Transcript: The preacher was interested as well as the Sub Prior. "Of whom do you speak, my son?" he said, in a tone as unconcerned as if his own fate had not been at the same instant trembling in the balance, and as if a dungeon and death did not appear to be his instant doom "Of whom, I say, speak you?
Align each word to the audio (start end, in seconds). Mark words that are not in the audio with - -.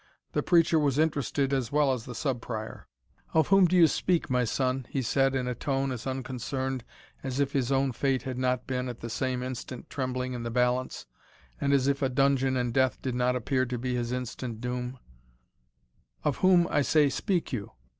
The 0.31 0.41
preacher 0.41 0.79
was 0.79 0.97
interested 0.97 1.53
as 1.53 1.71
well 1.71 1.93
as 1.93 2.05
the 2.05 2.15
Sub 2.15 2.41
Prior. 2.41 2.87
"Of 3.35 3.49
whom 3.49 3.67
do 3.67 3.75
you 3.75 3.85
speak, 3.85 4.31
my 4.31 4.45
son?" 4.45 4.87
he 4.89 5.03
said, 5.03 5.35
in 5.35 5.47
a 5.47 5.53
tone 5.53 5.91
as 5.91 6.07
unconcerned 6.07 6.83
as 7.21 7.39
if 7.39 7.51
his 7.51 7.71
own 7.71 7.91
fate 7.91 8.23
had 8.23 8.39
not 8.39 8.65
been 8.65 8.89
at 8.89 9.01
the 9.01 9.11
same 9.11 9.43
instant 9.43 9.91
trembling 9.91 10.33
in 10.33 10.41
the 10.41 10.49
balance, 10.49 11.05
and 11.59 11.71
as 11.71 11.87
if 11.87 12.01
a 12.01 12.09
dungeon 12.09 12.57
and 12.57 12.73
death 12.73 12.99
did 13.03 13.13
not 13.13 13.35
appear 13.35 13.63
to 13.67 13.77
be 13.77 13.93
his 13.93 14.11
instant 14.11 14.59
doom 14.59 14.97
"Of 16.23 16.37
whom, 16.37 16.67
I 16.71 16.81
say, 16.81 17.07
speak 17.07 17.53
you? 17.53 17.73